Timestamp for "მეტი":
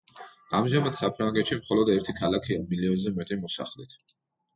3.19-3.39